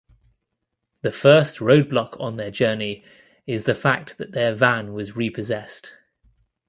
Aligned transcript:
The 1.03 1.11
first 1.11 1.57
roadblock 1.57 2.19
on 2.19 2.35
their 2.35 2.49
journey 2.49 3.03
is 3.45 3.65
the 3.65 3.75
fact 3.75 4.17
that 4.17 4.31
their 4.31 4.55
van 4.55 4.93
was 4.93 5.15
repossessed. 5.15 5.93